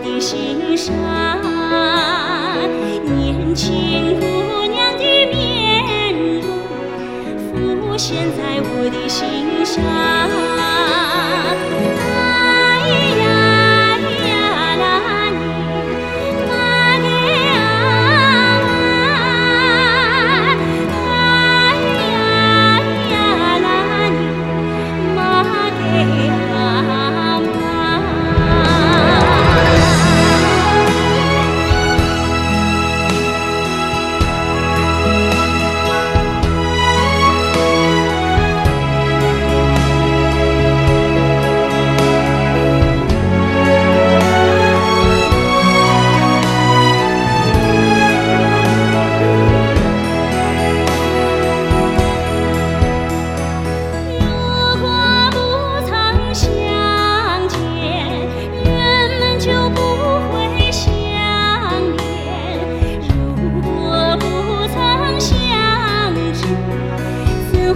[0.00, 0.92] 的心上
[3.04, 6.42] 年轻姑娘的面容
[7.38, 7.46] 浮
[7.98, 9.80] 现在我的心上。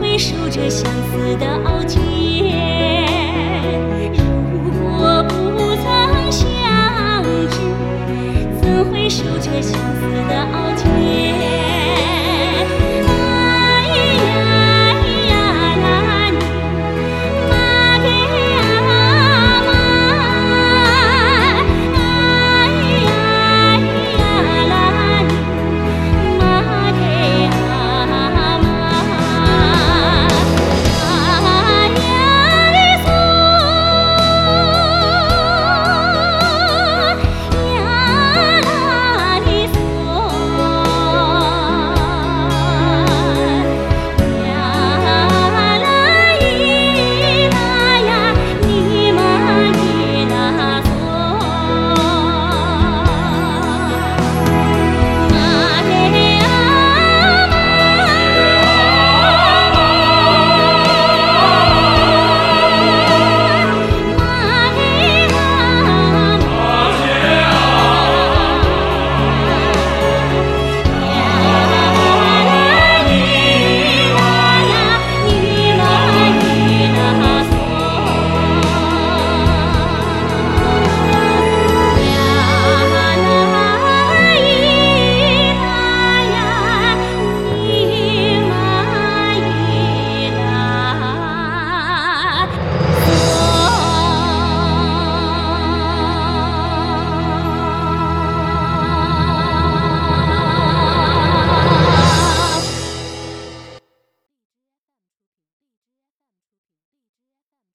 [0.00, 2.29] 回首着相思的傲气。